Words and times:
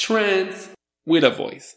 Trans 0.00 0.70
with 1.04 1.24
a 1.24 1.30
Voice. 1.30 1.76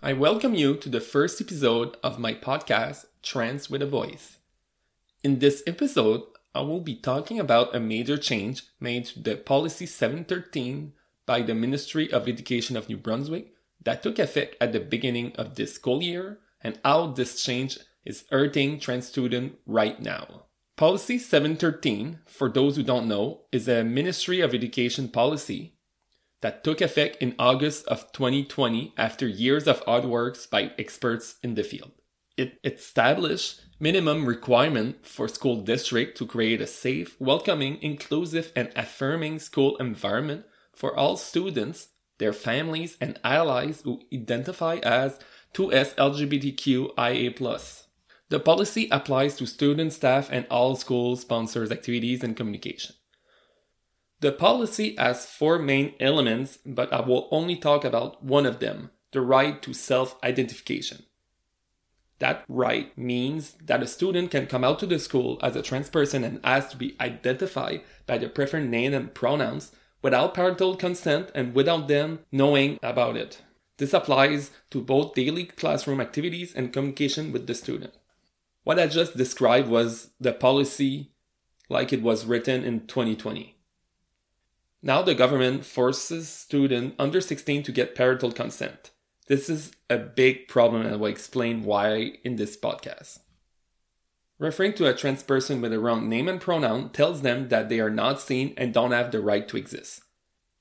I 0.00 0.12
welcome 0.12 0.54
you 0.54 0.76
to 0.76 0.88
the 0.88 1.00
first 1.00 1.40
episode 1.40 1.96
of 2.00 2.16
my 2.16 2.32
podcast, 2.32 3.06
Trans 3.24 3.68
with 3.68 3.82
a 3.82 3.86
Voice. 3.86 4.38
In 5.24 5.40
this 5.40 5.60
episode, 5.66 6.22
I 6.54 6.60
will 6.60 6.78
be 6.78 6.94
talking 6.94 7.40
about 7.40 7.74
a 7.74 7.80
major 7.80 8.16
change 8.16 8.62
made 8.78 9.06
to 9.06 9.20
the 9.20 9.34
Policy 9.34 9.84
713 9.84 10.92
by 11.26 11.42
the 11.42 11.56
Ministry 11.56 12.10
of 12.12 12.28
Education 12.28 12.76
of 12.76 12.88
New 12.88 12.98
Brunswick 12.98 13.52
that 13.82 14.04
took 14.04 14.20
effect 14.20 14.54
at 14.60 14.70
the 14.70 14.78
beginning 14.78 15.32
of 15.34 15.56
this 15.56 15.74
school 15.74 16.04
year 16.04 16.38
and 16.60 16.78
how 16.84 17.08
this 17.08 17.42
change 17.42 17.80
is 18.04 18.26
hurting 18.30 18.78
trans 18.78 19.08
students 19.08 19.56
right 19.66 20.00
now. 20.00 20.44
Policy 20.76 21.18
713, 21.18 22.20
for 22.26 22.48
those 22.48 22.76
who 22.76 22.84
don't 22.84 23.08
know, 23.08 23.40
is 23.50 23.66
a 23.66 23.82
Ministry 23.82 24.40
of 24.40 24.54
Education 24.54 25.08
policy 25.08 25.74
that 26.44 26.62
took 26.62 26.82
effect 26.82 27.16
in 27.22 27.34
August 27.38 27.86
of 27.86 28.12
2020 28.12 28.92
after 28.98 29.26
years 29.26 29.66
of 29.66 29.80
hard 29.86 30.04
work 30.04 30.36
by 30.50 30.72
experts 30.78 31.36
in 31.42 31.54
the 31.54 31.64
field. 31.64 31.92
It 32.36 32.58
established 32.62 33.62
minimum 33.80 34.26
requirement 34.26 35.06
for 35.06 35.26
school 35.26 35.62
district 35.62 36.18
to 36.18 36.26
create 36.26 36.60
a 36.60 36.66
safe, 36.66 37.18
welcoming, 37.18 37.78
inclusive, 37.80 38.52
and 38.54 38.70
affirming 38.76 39.38
school 39.38 39.78
environment 39.78 40.44
for 40.74 40.94
all 40.94 41.16
students, 41.16 41.88
their 42.18 42.34
families, 42.34 42.98
and 43.00 43.18
allies 43.24 43.80
who 43.82 44.02
identify 44.12 44.74
as 44.82 45.18
2S 45.54 45.94
LGBTQIA+. 45.94 47.82
The 48.28 48.40
policy 48.40 48.88
applies 48.92 49.36
to 49.36 49.46
student 49.46 49.94
staff 49.94 50.28
and 50.30 50.46
all 50.50 50.76
school 50.76 51.16
sponsors 51.16 51.72
activities 51.72 52.22
and 52.22 52.36
communication. 52.36 52.96
The 54.24 54.32
policy 54.32 54.96
has 54.96 55.26
four 55.26 55.58
main 55.58 55.92
elements, 56.00 56.58
but 56.64 56.90
I 56.94 57.02
will 57.02 57.28
only 57.30 57.56
talk 57.56 57.84
about 57.84 58.24
one 58.24 58.46
of 58.46 58.58
them 58.58 58.90
the 59.12 59.20
right 59.20 59.60
to 59.60 59.74
self 59.74 60.16
identification. 60.24 61.04
That 62.20 62.42
right 62.48 62.96
means 62.96 63.52
that 63.62 63.82
a 63.82 63.86
student 63.86 64.30
can 64.30 64.46
come 64.46 64.64
out 64.64 64.78
to 64.78 64.86
the 64.86 64.98
school 64.98 65.38
as 65.42 65.56
a 65.56 65.62
trans 65.62 65.90
person 65.90 66.24
and 66.24 66.40
ask 66.42 66.70
to 66.70 66.78
be 66.78 66.96
identified 66.98 67.82
by 68.06 68.16
their 68.16 68.30
preferred 68.30 68.66
name 68.70 68.94
and 68.94 69.12
pronouns 69.12 69.72
without 70.00 70.32
parental 70.32 70.74
consent 70.74 71.30
and 71.34 71.54
without 71.54 71.88
them 71.88 72.20
knowing 72.32 72.78
about 72.82 73.18
it. 73.18 73.42
This 73.76 73.92
applies 73.92 74.52
to 74.70 74.80
both 74.80 75.12
daily 75.12 75.44
classroom 75.44 76.00
activities 76.00 76.54
and 76.54 76.72
communication 76.72 77.30
with 77.30 77.46
the 77.46 77.54
student. 77.54 77.92
What 78.62 78.78
I 78.78 78.86
just 78.86 79.18
described 79.18 79.68
was 79.68 80.12
the 80.18 80.32
policy 80.32 81.10
like 81.68 81.92
it 81.92 82.00
was 82.00 82.24
written 82.24 82.64
in 82.64 82.86
2020. 82.86 83.53
Now 84.86 85.00
the 85.00 85.14
government 85.14 85.64
forces 85.64 86.28
students 86.28 86.94
under 86.98 87.22
16 87.22 87.62
to 87.62 87.72
get 87.72 87.94
parental 87.94 88.30
consent. 88.30 88.90
This 89.28 89.48
is 89.48 89.72
a 89.88 89.96
big 89.96 90.46
problem 90.46 90.82
and 90.82 90.92
I 90.92 90.96
will 90.98 91.06
explain 91.06 91.64
why 91.64 92.18
in 92.22 92.36
this 92.36 92.54
podcast. 92.54 93.20
Referring 94.38 94.74
to 94.74 94.86
a 94.86 94.92
trans 94.92 95.22
person 95.22 95.62
with 95.62 95.72
a 95.72 95.80
wrong 95.80 96.10
name 96.10 96.28
and 96.28 96.38
pronoun 96.38 96.90
tells 96.90 97.22
them 97.22 97.48
that 97.48 97.70
they 97.70 97.80
are 97.80 97.88
not 97.88 98.20
seen 98.20 98.52
and 98.58 98.74
don't 98.74 98.92
have 98.92 99.10
the 99.10 99.22
right 99.22 99.48
to 99.48 99.56
exist. 99.56 100.02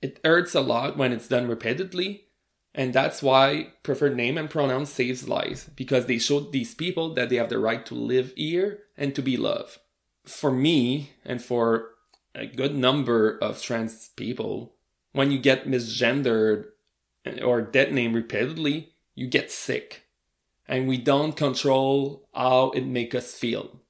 It 0.01 0.21
hurts 0.23 0.55
a 0.55 0.61
lot 0.61 0.95
when 0.95 1.11
it's 1.11 1.27
done 1.27 1.49
repeatedly 1.49 2.27
and 2.73 2.94
that's 2.94 3.21
why 3.21 3.73
preferred 3.83 4.16
name 4.16 4.38
and 4.38 4.49
pronoun 4.49 4.85
saves 4.85 5.27
lives, 5.27 5.69
because 5.75 6.05
they 6.05 6.17
show 6.17 6.39
these 6.39 6.73
people 6.73 7.13
that 7.16 7.27
they 7.27 7.35
have 7.35 7.49
the 7.49 7.59
right 7.59 7.85
to 7.88 7.94
live 7.94 8.31
here 8.38 8.83
and 8.95 9.13
to 9.16 9.21
be 9.21 9.35
loved. 9.35 9.79
For 10.25 10.49
me, 10.49 11.11
and 11.25 11.44
for 11.44 11.92
a 12.35 12.45
good 12.45 12.75
number 12.75 13.37
of 13.37 13.61
trans 13.61 14.09
people, 14.09 14.75
when 15.11 15.31
you 15.31 15.39
get 15.39 15.67
misgendered 15.67 16.65
or 17.43 17.61
dead 17.61 17.93
name 17.93 18.13
repeatedly, 18.13 18.93
you 19.15 19.27
get 19.27 19.51
sick. 19.51 20.03
And 20.67 20.87
we 20.87 20.97
don't 20.97 21.35
control 21.35 22.27
how 22.33 22.71
it 22.71 22.85
makes 22.85 23.15
us 23.15 23.33
feel. 23.33 23.81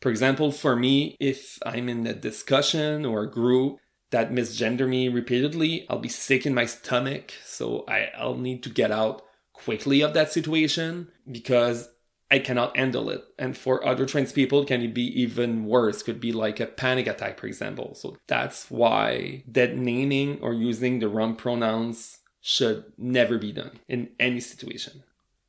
For 0.00 0.10
example, 0.10 0.52
for 0.52 0.76
me, 0.76 1.16
if 1.18 1.58
I'm 1.64 1.88
in 1.88 2.06
a 2.06 2.12
discussion 2.12 3.06
or 3.06 3.22
a 3.22 3.30
group 3.30 3.78
that 4.10 4.30
misgender 4.30 4.88
me 4.88 5.08
repeatedly, 5.08 5.86
I'll 5.88 5.98
be 5.98 6.08
sick 6.08 6.44
in 6.44 6.54
my 6.54 6.66
stomach. 6.66 7.32
So 7.44 7.86
I'll 8.18 8.36
need 8.36 8.62
to 8.64 8.68
get 8.68 8.90
out 8.90 9.22
quickly 9.52 10.02
of 10.02 10.12
that 10.14 10.30
situation 10.30 11.08
because 11.30 11.88
I 12.30 12.38
cannot 12.38 12.76
handle 12.76 13.10
it. 13.10 13.24
And 13.38 13.56
for 13.56 13.86
other 13.86 14.06
trans 14.06 14.32
people, 14.32 14.64
can 14.64 14.82
it 14.82 14.94
be 14.94 15.06
even 15.20 15.66
worse? 15.66 16.02
Could 16.02 16.20
be 16.20 16.32
like 16.32 16.60
a 16.60 16.66
panic 16.66 17.06
attack, 17.06 17.38
for 17.38 17.46
example. 17.46 17.94
So 17.94 18.16
that's 18.26 18.70
why 18.70 19.44
that 19.48 19.76
naming 19.76 20.40
or 20.40 20.52
using 20.52 20.98
the 20.98 21.08
wrong 21.08 21.36
pronouns 21.36 22.18
should 22.40 22.84
never 22.98 23.38
be 23.38 23.52
done 23.52 23.78
in 23.88 24.10
any 24.18 24.40
situation. 24.40 25.04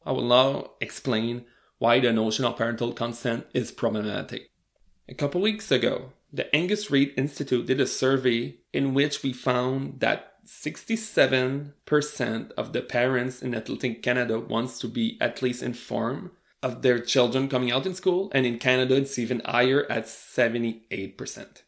I 0.06 0.12
will 0.12 0.28
now 0.28 0.72
explain 0.80 1.46
why 1.78 2.00
the 2.00 2.14
notion 2.14 2.46
of 2.46 2.58
parental 2.58 2.94
consent 2.94 3.48
is 3.54 3.72
problematic. 3.72 4.50
A 5.10 5.14
couple 5.14 5.42
weeks 5.42 5.72
ago, 5.72 6.14
the 6.32 6.54
Angus 6.56 6.92
Reid 6.92 7.14
Institute 7.18 7.66
did 7.66 7.82
a 7.82 7.88
survey 7.88 8.58
in 8.74 8.94
which 8.94 9.24
we 9.24 9.34
found 9.34 10.00
that 10.00 10.34
67% 10.46 12.52
of 12.52 12.74
the 12.74 12.82
parents 12.82 13.42
in 13.42 13.54
Atlantic 13.54 14.04
Canada 14.04 14.40
wants 14.40 14.80
to 14.80 14.88
be 14.88 15.18
at 15.20 15.42
least 15.42 15.64
informed 15.64 16.30
of 16.66 16.82
their 16.82 16.98
children 16.98 17.48
coming 17.48 17.72
out 17.72 17.86
in 17.86 17.94
school, 17.94 18.32
and 18.34 18.44
in 18.44 18.58
Canada 18.58 18.96
it's 18.96 19.20
even 19.20 19.40
higher 19.46 19.86
at 19.88 20.06
78%. 20.06 21.62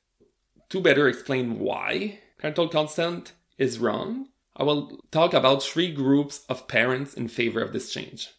To 0.70 0.82
better 0.82 1.08
explain 1.08 1.60
why 1.60 2.20
parental 2.40 2.68
consent 2.68 3.34
is 3.60 3.78
wrong, 3.78 4.30
I 4.56 4.64
will 4.64 5.00
talk 5.12 5.36
about 5.36 5.62
three 5.62 5.92
groups 5.94 6.44
of 6.50 6.68
parents 6.68 7.14
in 7.14 7.28
favor 7.28 7.62
of 7.62 7.74
this 7.74 7.94
change. 7.94 8.32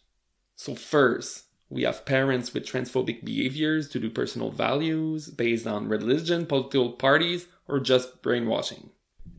So, 0.57 0.75
first, 0.75 1.45
we 1.69 1.83
have 1.83 2.05
parents 2.05 2.53
with 2.53 2.65
transphobic 2.65 3.23
behaviors 3.23 3.87
due 3.87 4.01
to 4.01 4.09
do 4.09 4.13
personal 4.13 4.51
values 4.51 5.29
based 5.29 5.65
on 5.65 5.87
religion, 5.87 6.45
political 6.45 6.91
parties, 6.91 7.47
or 7.69 7.79
just 7.79 8.21
brainwashing. 8.21 8.89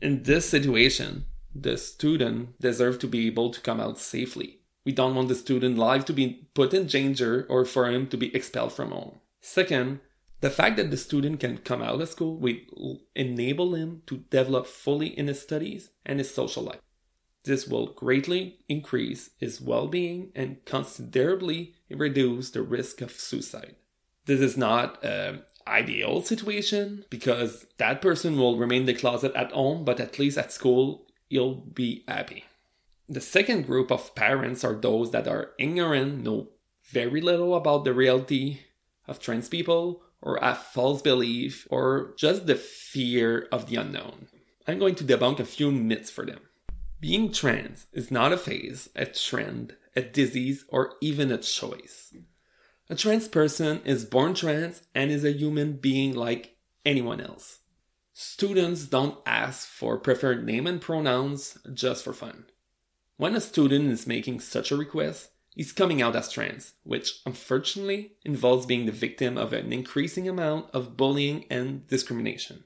In 0.01 0.23
this 0.23 0.49
situation, 0.49 1.27
the 1.55 1.77
student 1.77 2.59
deserves 2.61 2.97
to 2.99 3.07
be 3.07 3.27
able 3.27 3.51
to 3.51 3.61
come 3.61 3.79
out 3.79 3.99
safely. 3.99 4.60
We 4.85 4.93
don't 4.93 5.15
want 5.15 5.29
the 5.29 5.35
student 5.35 5.77
life 5.77 6.05
to 6.07 6.13
be 6.13 6.49
put 6.55 6.73
in 6.73 6.87
danger 6.87 7.47
or 7.49 7.65
for 7.65 7.91
him 7.91 8.07
to 8.09 8.17
be 8.17 8.35
expelled 8.35 8.73
from 8.73 8.91
home. 8.91 9.21
Second, 9.41 10.01
the 10.41 10.51
fact 10.51 10.77
that 10.79 10.91
the 10.91 10.97
student 10.97 11.41
can 11.41 11.59
come 11.59 11.83
out 11.83 12.01
of 12.01 12.09
school 12.09 12.37
will 12.39 13.01
enable 13.15 13.75
him 13.75 14.03
to 14.07 14.25
develop 14.31 14.67
fully 14.67 15.09
in 15.09 15.27
his 15.27 15.41
studies 15.41 15.91
and 16.07 16.19
his 16.19 16.35
social 16.35 16.63
life. 16.63 16.81
This 17.45 17.67
will 17.67 17.89
greatly 17.89 18.59
increase 18.69 19.31
his 19.39 19.61
well 19.61 19.87
being 19.87 20.31
and 20.35 20.65
considerably 20.65 21.75
reduce 21.91 22.51
the 22.51 22.63
risk 22.63 23.01
of 23.01 23.13
suicide. 23.13 23.77
This 24.27 24.41
is 24.41 24.57
not 24.57 25.03
an 25.05 25.43
ideal 25.67 26.23
situation 26.23 27.05
because 27.11 27.67
that 27.79 28.03
person 28.03 28.39
will 28.39 28.59
remain 28.59 28.83
in 28.83 28.87
the 28.87 28.95
closet 28.95 29.33
at 29.35 29.53
home, 29.53 29.85
but 29.85 30.01
at 30.01 30.19
least 30.19 30.39
at 30.39 30.53
school, 30.53 31.07
he'll 31.29 31.55
be 31.55 32.05
happy. 32.07 32.45
The 33.13 33.21
second 33.21 33.67
group 33.67 33.91
of 33.91 34.15
parents 34.15 34.63
are 34.63 34.77
those 34.77 35.11
that 35.11 35.27
are 35.27 35.51
ignorant, 35.59 36.23
know 36.23 36.51
very 36.93 37.21
little 37.21 37.57
about 37.57 37.85
the 37.85 37.93
reality 37.93 38.61
of 39.09 39.19
trans 39.19 39.49
people, 39.49 40.03
or 40.23 40.39
have 40.41 40.59
false 40.59 41.03
belief, 41.03 41.67
or 41.71 42.15
just 42.17 42.47
the 42.47 42.55
fear 42.55 43.49
of 43.51 43.67
the 43.67 43.75
unknown. 43.75 44.29
I'm 44.69 44.79
going 44.79 44.95
to 44.95 45.03
debunk 45.03 45.41
a 45.41 45.45
few 45.45 45.73
myths 45.73 46.09
for 46.09 46.25
them. 46.25 46.39
Being 47.01 47.33
trans 47.33 47.89
is 47.93 48.13
not 48.13 48.33
a 48.33 48.37
phase, 48.37 48.89
a 48.95 49.07
trend, 49.07 49.75
a 49.97 50.03
disease, 50.03 50.65
or 50.69 50.93
even 51.01 51.33
a 51.33 51.39
choice. 51.39 52.15
A 52.89 52.95
trans 52.95 53.27
person 53.27 53.81
is 53.85 54.05
born 54.05 54.35
trans 54.35 54.83
and 54.95 55.11
is 55.11 55.25
a 55.25 55.33
human 55.33 55.73
being 55.73 56.15
like 56.15 56.55
anyone 56.87 57.21
else. 57.21 57.59
Students 58.13 58.85
don't 58.85 59.19
ask 59.27 59.67
for 59.67 59.99
preferred 59.99 60.47
name 60.47 60.69
and 60.69 60.81
pronouns 60.81 61.59
just 61.75 62.05
for 62.05 62.13
fun. 62.13 62.45
When 63.21 63.37
a 63.37 63.41
student 63.43 63.91
is 63.91 64.07
making 64.07 64.41
such 64.41 64.71
a 64.71 64.77
request, 64.79 65.29
he's 65.55 65.73
coming 65.73 66.01
out 66.01 66.17
as 66.17 66.33
trans, 66.33 66.73
which 66.85 67.21
unfortunately 67.27 68.13
involves 68.25 68.65
being 68.65 68.87
the 68.87 68.93
victim 68.93 69.37
of 69.37 69.53
an 69.53 69.75
increasing 69.75 70.27
amount 70.27 70.71
of 70.73 70.97
bullying 70.97 71.45
and 71.51 71.87
discrimination. 71.87 72.65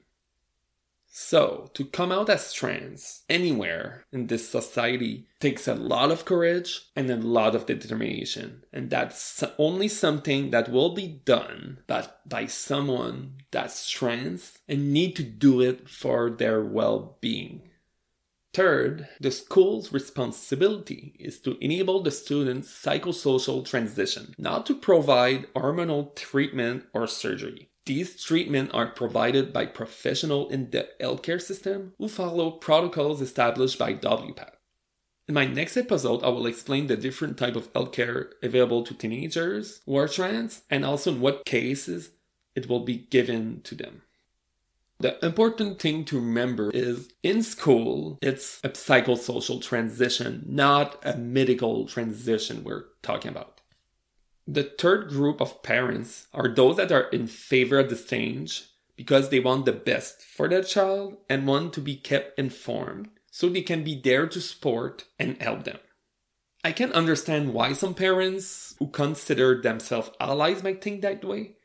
So, 1.07 1.71
to 1.73 1.83
come 1.83 2.09
out 2.09 2.29
as 2.29 2.53
trans 2.53 3.23
anywhere 3.29 4.05
in 4.13 4.27
this 4.27 4.47
society 4.47 5.27
takes 5.41 5.67
a 5.67 5.75
lot 5.75 6.09
of 6.09 6.23
courage 6.23 6.83
and 6.95 7.11
a 7.11 7.17
lot 7.17 7.53
of 7.53 7.65
determination. 7.65 8.63
And 8.71 8.89
that's 8.89 9.43
only 9.57 9.89
something 9.89 10.51
that 10.51 10.71
will 10.71 10.93
be 10.95 11.19
done 11.25 11.79
but 11.85 12.21
by 12.29 12.45
someone 12.45 13.41
that's 13.51 13.89
trans 13.89 14.59
and 14.69 14.93
need 14.93 15.17
to 15.17 15.23
do 15.23 15.59
it 15.59 15.89
for 15.89 16.29
their 16.29 16.61
well 16.63 17.17
being. 17.19 17.71
Third, 18.55 19.09
the 19.19 19.31
school's 19.31 19.91
responsibility 19.91 21.13
is 21.19 21.41
to 21.41 21.57
enable 21.59 22.01
the 22.01 22.09
student's 22.09 22.69
psychosocial 22.69 23.65
transition, 23.65 24.33
not 24.37 24.65
to 24.67 24.75
provide 24.75 25.53
hormonal 25.53 26.15
treatment 26.15 26.85
or 26.93 27.05
surgery. 27.05 27.67
These 27.85 28.23
treatments 28.23 28.73
are 28.73 28.87
provided 28.87 29.51
by 29.51 29.65
professionals 29.65 30.53
in 30.53 30.69
the 30.69 30.87
healthcare 31.01 31.41
system 31.41 31.95
who 31.97 32.07
follow 32.07 32.49
protocols 32.49 33.19
established 33.19 33.77
by 33.77 33.93
WPATH. 33.93 34.55
In 35.27 35.33
my 35.33 35.45
next 35.45 35.75
episode, 35.75 36.23
I 36.23 36.29
will 36.29 36.47
explain 36.47 36.87
the 36.87 36.95
different 36.95 37.37
type 37.37 37.57
of 37.57 37.73
healthcare 37.73 38.29
available 38.41 38.83
to 38.85 38.93
teenagers 38.93 39.81
who 39.85 39.97
are 39.97 40.07
trans 40.07 40.61
and 40.69 40.85
also 40.85 41.11
in 41.11 41.19
what 41.19 41.43
cases 41.43 42.11
it 42.55 42.69
will 42.69 42.85
be 42.85 42.99
given 42.99 43.59
to 43.65 43.75
them. 43.75 44.03
The 44.99 45.23
important 45.25 45.79
thing 45.79 46.05
to 46.05 46.19
remember 46.19 46.71
is 46.71 47.09
in 47.21 47.43
school, 47.43 48.17
it's 48.21 48.61
a 48.63 48.69
psychosocial 48.69 49.61
transition, 49.61 50.45
not 50.47 50.97
a 51.03 51.17
medical 51.17 51.85
transition 51.85 52.63
we're 52.63 52.85
talking 53.01 53.31
about. 53.31 53.61
The 54.47 54.63
third 54.63 55.09
group 55.09 55.41
of 55.41 55.63
parents 55.63 56.27
are 56.33 56.47
those 56.47 56.77
that 56.77 56.91
are 56.91 57.09
in 57.09 57.27
favor 57.27 57.79
of 57.79 57.89
the 57.89 57.95
change 57.95 58.69
because 58.95 59.29
they 59.29 59.39
want 59.39 59.65
the 59.65 59.73
best 59.73 60.21
for 60.21 60.47
their 60.47 60.63
child 60.63 61.17
and 61.29 61.45
want 61.45 61.73
to 61.73 61.81
be 61.81 61.95
kept 61.95 62.39
informed 62.39 63.09
so 63.29 63.49
they 63.49 63.63
can 63.63 63.83
be 63.83 63.99
there 63.99 64.27
to 64.27 64.39
support 64.39 65.05
and 65.19 65.41
help 65.41 65.65
them. 65.65 65.79
I 66.63 66.71
can 66.71 66.93
understand 66.93 67.53
why 67.53 67.73
some 67.73 67.93
parents 67.93 68.75
who 68.79 68.87
consider 68.87 69.61
themselves 69.61 70.11
allies 70.19 70.63
might 70.63 70.81
think 70.81 71.01
that 71.01 71.25
way. 71.25 71.57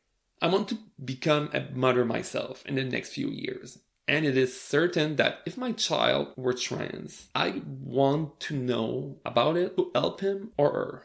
I 0.43 0.49
want 0.49 0.69
to 0.69 0.79
become 1.05 1.51
a 1.53 1.67
mother 1.75 2.05
myself 2.05 2.65
in 2.67 2.77
the 2.77 2.85
next 2.85 3.13
few 3.13 3.29
years. 3.29 3.79
And 4.09 4.25
it 4.25 4.37
is 4.37 4.61
certain 4.61 5.17
that 5.17 5.41
if 5.47 5.57
my 5.57 5.73
child 5.73 6.29
were 6.37 6.53
trans, 6.53 7.29
I 7.35 7.63
want 7.67 8.41
to 8.41 8.57
know 8.57 9.19
about 9.25 9.57
it 9.57 9.77
to 9.77 9.91
help 9.95 10.21
him 10.21 10.51
or 10.57 10.71
her. 10.71 11.03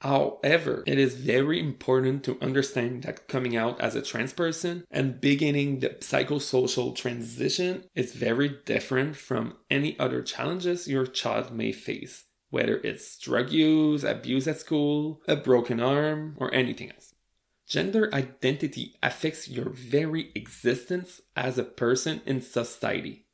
However, 0.00 0.82
it 0.86 0.98
is 0.98 1.14
very 1.14 1.60
important 1.60 2.24
to 2.24 2.38
understand 2.42 3.04
that 3.04 3.28
coming 3.28 3.56
out 3.56 3.80
as 3.80 3.94
a 3.94 4.02
trans 4.02 4.32
person 4.32 4.84
and 4.90 5.20
beginning 5.20 5.80
the 5.80 5.90
psychosocial 6.00 6.94
transition 6.94 7.84
is 7.94 8.14
very 8.14 8.58
different 8.66 9.16
from 9.16 9.56
any 9.70 9.98
other 9.98 10.20
challenges 10.20 10.88
your 10.88 11.06
child 11.06 11.52
may 11.52 11.72
face, 11.72 12.24
whether 12.50 12.78
it's 12.78 13.16
drug 13.18 13.50
use, 13.50 14.04
abuse 14.04 14.46
at 14.46 14.60
school, 14.60 15.22
a 15.26 15.36
broken 15.36 15.80
arm, 15.80 16.36
or 16.38 16.52
anything 16.52 16.90
else. 16.90 17.13
Gender 17.66 18.14
identity 18.14 18.96
affects 19.02 19.48
your 19.48 19.70
very 19.70 20.30
existence 20.34 21.20
as 21.34 21.58
a 21.58 21.64
person 21.64 22.20
in 22.26 22.40
society. 22.42 23.26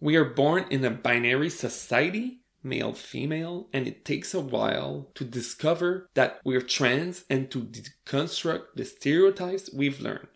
We 0.00 0.16
are 0.16 0.24
born 0.24 0.66
in 0.70 0.84
a 0.84 0.90
binary 0.90 1.50
society 1.50 2.44
male 2.64 2.94
female 2.94 3.68
and 3.72 3.86
it 3.86 4.04
takes 4.04 4.32
a 4.32 4.40
while 4.40 5.10
to 5.14 5.24
discover 5.24 6.08
that 6.14 6.40
we're 6.44 6.62
trans 6.62 7.24
and 7.28 7.50
to 7.50 7.60
deconstruct 7.60 8.74
the 8.74 8.84
stereotypes 8.84 9.70
we've 9.72 10.00
learned. 10.00 10.28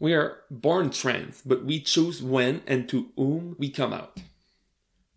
We 0.00 0.14
are 0.14 0.42
born 0.50 0.90
trans, 0.90 1.42
but 1.44 1.64
we 1.64 1.80
choose 1.80 2.22
when 2.22 2.62
and 2.66 2.88
to 2.88 3.10
whom 3.16 3.56
we 3.58 3.70
come 3.70 3.92
out. 3.92 4.18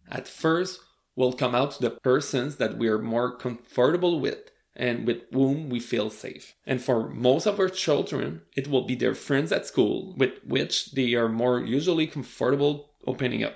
At 0.09 0.27
first, 0.27 0.79
we'll 1.15 1.33
come 1.33 1.55
out 1.55 1.71
to 1.71 1.81
the 1.81 1.91
persons 1.91 2.57
that 2.57 2.77
we 2.77 2.87
are 2.87 2.99
more 2.99 3.35
comfortable 3.35 4.19
with 4.19 4.51
and 4.75 5.05
with 5.05 5.23
whom 5.31 5.69
we 5.69 5.79
feel 5.79 6.09
safe. 6.09 6.55
And 6.65 6.81
for 6.81 7.09
most 7.09 7.45
of 7.45 7.59
our 7.59 7.69
children, 7.69 8.41
it 8.55 8.67
will 8.69 8.85
be 8.85 8.95
their 8.95 9.15
friends 9.15 9.51
at 9.51 9.65
school 9.65 10.13
with 10.17 10.33
which 10.45 10.91
they 10.91 11.13
are 11.13 11.29
more 11.29 11.59
usually 11.59 12.07
comfortable 12.07 12.91
opening 13.05 13.43
up. 13.43 13.55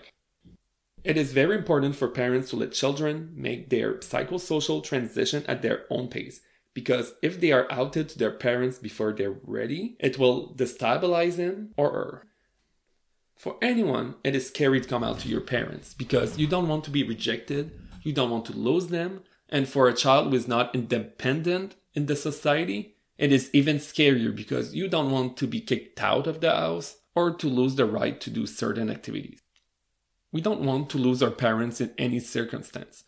It 1.03 1.17
is 1.17 1.33
very 1.33 1.55
important 1.55 1.95
for 1.95 2.07
parents 2.07 2.49
to 2.49 2.55
let 2.55 2.71
children 2.71 3.31
make 3.35 3.69
their 3.69 3.95
psychosocial 3.95 4.83
transition 4.83 5.45
at 5.47 5.61
their 5.61 5.85
own 5.89 6.07
pace 6.07 6.41
because 6.73 7.13
if 7.21 7.39
they 7.39 7.51
are 7.51 7.71
outed 7.71 8.09
to 8.09 8.19
their 8.19 8.31
parents 8.31 8.79
before 8.79 9.13
they're 9.13 9.37
ready, 9.43 9.95
it 9.99 10.19
will 10.19 10.53
destabilize 10.55 11.37
them 11.37 11.73
or 11.77 11.91
her. 11.91 12.27
For 13.37 13.57
anyone, 13.61 14.15
it 14.23 14.35
is 14.35 14.47
scary 14.47 14.81
to 14.81 14.87
come 14.87 15.03
out 15.03 15.19
to 15.19 15.29
your 15.29 15.41
parents 15.41 15.93
because 15.93 16.37
you 16.37 16.47
don't 16.47 16.67
want 16.67 16.83
to 16.85 16.91
be 16.91 17.03
rejected, 17.03 17.71
you 18.03 18.11
don't 18.11 18.29
want 18.29 18.45
to 18.45 18.53
lose 18.53 18.87
them, 18.87 19.21
and 19.49 19.67
for 19.67 19.87
a 19.87 19.93
child 19.93 20.29
who 20.29 20.35
is 20.35 20.47
not 20.47 20.73
independent 20.73 21.75
in 21.93 22.07
the 22.07 22.15
society, 22.15 22.95
it 23.17 23.31
is 23.31 23.49
even 23.53 23.77
scarier 23.77 24.35
because 24.35 24.75
you 24.75 24.87
don't 24.87 25.11
want 25.11 25.37
to 25.37 25.47
be 25.47 25.61
kicked 25.61 26.01
out 26.01 26.27
of 26.27 26.41
the 26.41 26.51
house 26.51 26.97
or 27.15 27.31
to 27.31 27.47
lose 27.47 27.75
the 27.75 27.85
right 27.85 28.19
to 28.21 28.29
do 28.29 28.45
certain 28.45 28.89
activities. 28.89 29.41
We 30.31 30.41
don't 30.41 30.61
want 30.61 30.89
to 30.89 30.97
lose 30.97 31.23
our 31.23 31.31
parents 31.31 31.79
in 31.79 31.93
any 31.97 32.19
circumstance. 32.19 33.05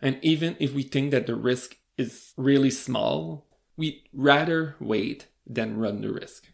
And 0.00 0.18
even 0.22 0.56
if 0.58 0.72
we 0.72 0.82
think 0.82 1.10
that 1.10 1.26
the 1.26 1.34
risk 1.34 1.76
is 1.98 2.32
really 2.38 2.70
small, 2.70 3.46
we'd 3.76 4.00
rather 4.14 4.76
wait 4.80 5.26
than 5.46 5.76
run 5.76 6.00
the 6.00 6.12
risk. 6.12 6.48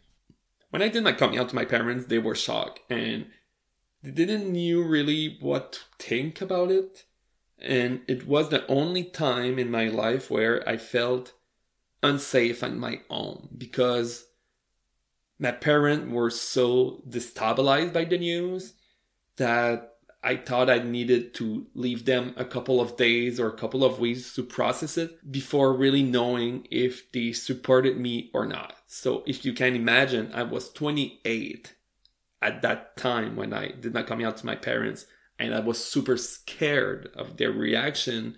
When 0.69 0.81
I 0.81 0.89
did 0.89 1.03
my 1.03 1.13
coming 1.13 1.39
out 1.39 1.49
to 1.49 1.55
my 1.55 1.63
parents, 1.63 2.07
they 2.07 2.19
were 2.19 2.35
shocked 2.35 2.81
and 2.89 3.27
they 4.03 4.11
didn't 4.11 4.51
knew 4.51 4.83
really 4.83 5.37
what 5.39 5.71
to 5.71 5.79
think 5.97 6.41
about 6.41 6.71
it. 6.71 7.05
And 7.59 8.01
it 8.07 8.27
was 8.27 8.49
the 8.49 8.65
only 8.67 9.03
time 9.03 9.57
in 9.57 9.71
my 9.71 9.87
life 9.87 10.29
where 10.29 10.67
I 10.67 10.77
felt 10.77 11.33
unsafe 12.03 12.63
on 12.63 12.79
my 12.79 13.01
own 13.09 13.49
because 13.57 14.25
my 15.39 15.51
parents 15.51 16.11
were 16.11 16.29
so 16.29 17.03
destabilized 17.07 17.93
by 17.93 18.05
the 18.05 18.17
news 18.17 18.73
that 19.37 19.93
I 20.23 20.35
thought 20.35 20.69
I 20.69 20.79
needed 20.79 21.33
to 21.35 21.67
leave 21.73 22.05
them 22.05 22.33
a 22.37 22.45
couple 22.45 22.81
of 22.81 22.97
days 22.97 23.39
or 23.39 23.47
a 23.47 23.57
couple 23.57 23.83
of 23.83 23.99
weeks 23.99 24.33
to 24.35 24.43
process 24.43 24.97
it 24.97 25.31
before 25.31 25.73
really 25.73 26.03
knowing 26.03 26.67
if 26.71 27.11
they 27.11 27.31
supported 27.31 27.97
me 27.97 28.31
or 28.33 28.45
not. 28.45 28.77
So 28.87 29.23
if 29.25 29.45
you 29.45 29.53
can 29.53 29.75
imagine, 29.75 30.31
I 30.33 30.43
was 30.43 30.71
28 30.73 31.75
at 32.41 32.61
that 32.61 32.97
time 32.97 33.35
when 33.35 33.53
I 33.53 33.69
did 33.71 33.93
not 33.93 34.07
come 34.07 34.23
out 34.23 34.37
to 34.37 34.45
my 34.45 34.55
parents 34.55 35.05
and 35.39 35.53
I 35.53 35.59
was 35.59 35.83
super 35.83 36.17
scared 36.17 37.09
of 37.15 37.37
their 37.37 37.51
reaction 37.51 38.37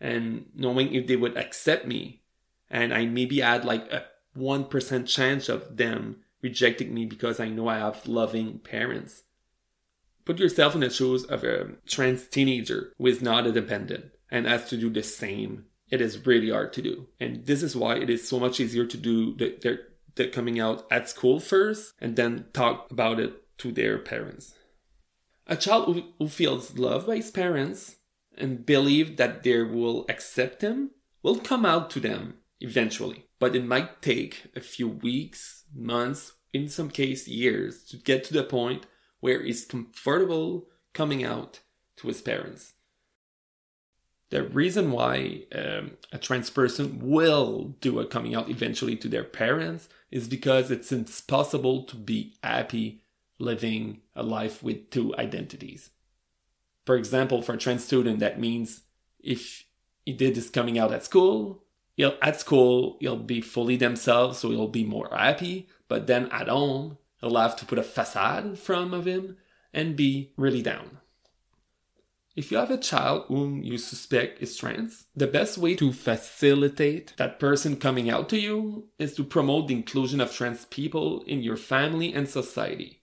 and 0.00 0.46
knowing 0.54 0.94
if 0.94 1.06
they 1.06 1.16
would 1.16 1.36
accept 1.36 1.86
me. 1.86 2.22
And 2.70 2.92
I 2.94 3.06
maybe 3.06 3.40
had 3.40 3.64
like 3.64 3.90
a 3.90 4.04
1% 4.36 5.06
chance 5.06 5.48
of 5.48 5.76
them 5.76 6.18
rejecting 6.42 6.94
me 6.94 7.06
because 7.06 7.40
I 7.40 7.48
know 7.48 7.68
I 7.68 7.78
have 7.78 8.06
loving 8.06 8.58
parents. 8.58 9.24
Put 10.24 10.38
yourself 10.38 10.74
in 10.74 10.82
the 10.82 10.90
shoes 10.90 11.24
of 11.24 11.42
a 11.42 11.72
trans 11.86 12.28
teenager 12.28 12.92
who 12.98 13.06
is 13.06 13.22
not 13.22 13.46
a 13.46 13.52
dependent 13.52 14.12
and 14.30 14.46
has 14.46 14.68
to 14.68 14.76
do 14.76 14.90
the 14.90 15.02
same. 15.02 15.64
It 15.90 16.00
is 16.00 16.26
really 16.26 16.50
hard 16.50 16.72
to 16.74 16.82
do. 16.82 17.08
And 17.18 17.46
this 17.46 17.62
is 17.62 17.74
why 17.74 17.96
it 17.96 18.10
is 18.10 18.28
so 18.28 18.38
much 18.38 18.60
easier 18.60 18.84
to 18.84 18.96
do 18.96 19.34
the, 19.34 19.80
the 20.14 20.28
coming 20.28 20.60
out 20.60 20.86
at 20.90 21.08
school 21.08 21.40
first 21.40 21.94
and 22.00 22.14
then 22.14 22.46
talk 22.52 22.90
about 22.90 23.18
it 23.18 23.58
to 23.58 23.72
their 23.72 23.98
parents. 23.98 24.54
A 25.48 25.56
child 25.56 26.04
who, 26.18 26.28
feels 26.28 26.78
loved 26.78 27.06
by 27.06 27.16
his 27.16 27.30
parents 27.30 27.96
and 28.36 28.66
believe 28.66 29.16
that 29.16 29.42
they 29.42 29.62
will 29.62 30.04
accept 30.08 30.60
him 30.62 30.90
will 31.22 31.38
come 31.38 31.64
out 31.64 31.88
to 31.90 32.00
them 32.00 32.34
eventually. 32.60 33.24
But 33.38 33.56
it 33.56 33.64
might 33.64 34.02
take 34.02 34.50
a 34.54 34.60
few 34.60 34.88
weeks, 34.88 35.64
months, 35.74 36.34
in 36.52 36.68
some 36.68 36.90
case 36.90 37.26
years 37.26 37.82
to 37.84 37.96
get 37.96 38.24
to 38.24 38.34
the 38.34 38.44
point 38.44 38.86
where 39.20 39.42
he's 39.42 39.64
comfortable 39.64 40.66
coming 40.92 41.24
out 41.24 41.60
to 41.96 42.08
his 42.08 42.20
parents. 42.20 42.74
The 44.30 44.42
reason 44.42 44.90
why 44.90 45.44
um, 45.54 45.92
a 46.12 46.18
trans 46.18 46.50
person 46.50 46.98
will 47.00 47.76
do 47.80 47.98
a 47.98 48.06
coming 48.06 48.34
out 48.34 48.50
eventually 48.50 48.96
to 48.96 49.08
their 49.08 49.24
parents 49.24 49.88
is 50.10 50.28
because 50.28 50.70
it's 50.70 50.92
impossible 50.92 51.84
to 51.84 51.96
be 51.96 52.34
happy 52.42 53.02
living 53.38 54.00
a 54.14 54.22
life 54.22 54.62
with 54.62 54.90
two 54.90 55.14
identities. 55.16 55.90
For 56.86 56.96
example, 56.96 57.42
for 57.42 57.54
a 57.54 57.58
trans 57.58 57.84
student, 57.84 58.18
that 58.20 58.40
means 58.40 58.82
if 59.20 59.64
he 60.04 60.12
did 60.12 60.34
this 60.34 60.50
coming 60.50 60.78
out 60.78 60.92
at 60.92 61.04
school, 61.04 61.64
he'll 61.94 62.16
at 62.22 62.40
school 62.40 62.96
he'll 63.00 63.16
be 63.16 63.40
fully 63.40 63.76
themselves, 63.76 64.38
so 64.38 64.50
he'll 64.50 64.68
be 64.68 64.84
more 64.84 65.08
happy. 65.12 65.68
But 65.88 66.06
then 66.06 66.28
at 66.30 66.48
home, 66.48 66.98
He'll 67.20 67.36
have 67.36 67.56
to 67.56 67.66
put 67.66 67.78
a 67.78 67.82
facade 67.82 68.44
in 68.44 68.56
front 68.56 68.94
of 68.94 69.06
him 69.06 69.36
and 69.72 69.96
be 69.96 70.32
really 70.36 70.62
down. 70.62 70.98
If 72.36 72.52
you 72.52 72.58
have 72.58 72.70
a 72.70 72.78
child 72.78 73.24
whom 73.26 73.64
you 73.64 73.78
suspect 73.78 74.40
is 74.40 74.56
trans, 74.56 75.06
the 75.16 75.26
best 75.26 75.58
way 75.58 75.74
to 75.74 75.92
facilitate 75.92 77.14
that 77.16 77.40
person 77.40 77.76
coming 77.76 78.08
out 78.08 78.28
to 78.28 78.38
you 78.38 78.88
is 78.96 79.14
to 79.14 79.24
promote 79.24 79.66
the 79.66 79.74
inclusion 79.74 80.20
of 80.20 80.32
trans 80.32 80.64
people 80.66 81.22
in 81.22 81.42
your 81.42 81.56
family 81.56 82.14
and 82.14 82.28
society. 82.28 82.97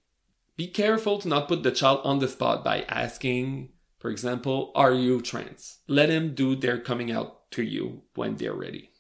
Be 0.58 0.68
careful 0.68 1.20
to 1.20 1.28
not 1.28 1.48
put 1.50 1.64
the 1.64 1.72
child 1.72 2.02
on 2.04 2.20
the 2.20 2.30
spot 2.30 2.64
by 2.64 2.86
asking, 2.88 3.70
for 4.00 4.10
example, 4.10 4.72
are 4.74 4.94
you 4.94 5.22
trans? 5.22 5.80
Let 5.88 6.08
them 6.08 6.34
do 6.34 6.56
their 6.56 6.80
coming 6.80 7.12
out 7.12 7.52
to 7.52 7.64
you 7.64 8.04
when 8.16 8.38
they're 8.38 8.54
ready. 8.54 8.92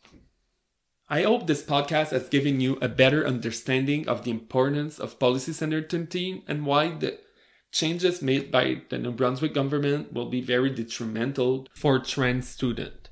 I 1.07 1.21
hope 1.21 1.47
this 1.47 1.63
podcast 1.63 2.09
has 2.09 2.27
given 2.29 2.59
you 2.59 2.77
a 2.81 2.89
better 2.89 3.25
understanding 3.25 4.07
of 4.07 4.23
the 4.23 4.31
importance 4.31 4.99
of 4.99 5.19
policy 5.19 5.53
team 6.07 6.43
and 6.47 6.65
why 6.65 6.89
the 6.89 7.19
changes 7.71 8.21
made 8.21 8.51
by 8.51 8.81
the 8.89 8.97
New 8.97 9.11
Brunswick 9.11 9.53
government 9.53 10.11
will 10.11 10.29
be 10.29 10.41
very 10.41 10.71
detrimental 10.71 11.67
for 11.75 11.99
trans 11.99 12.49
students. 12.49 13.09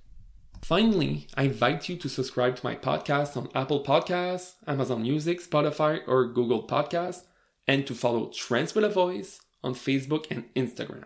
Finally, 0.63 1.27
I 1.35 1.43
invite 1.43 1.87
you 1.87 1.97
to 1.97 2.09
subscribe 2.09 2.55
to 2.55 2.65
my 2.65 2.75
podcast 2.75 3.37
on 3.37 3.49
Apple 3.53 3.83
Podcasts, 3.83 4.53
Amazon 4.65 5.01
Music, 5.01 5.41
Spotify, 5.41 5.99
or 6.07 6.25
Google 6.25 6.65
Podcasts, 6.65 7.23
and 7.67 7.85
to 7.87 7.95
follow 7.95 8.29
Trans 8.29 8.75
with 8.75 8.83
a 8.83 8.89
Voice 8.89 9.39
on 9.63 9.73
Facebook 9.73 10.25
and 10.29 10.53
Instagram. 10.55 11.05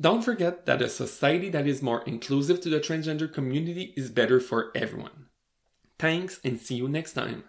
Don't 0.00 0.22
forget 0.22 0.66
that 0.66 0.82
a 0.82 0.88
society 0.88 1.48
that 1.48 1.66
is 1.66 1.82
more 1.82 2.02
inclusive 2.02 2.60
to 2.60 2.68
the 2.68 2.80
transgender 2.80 3.32
community 3.32 3.94
is 3.96 4.10
better 4.10 4.40
for 4.40 4.70
everyone. 4.74 5.26
Thanks 5.98 6.38
and 6.44 6.60
see 6.60 6.74
you 6.74 6.88
next 6.88 7.14
time. 7.14 7.44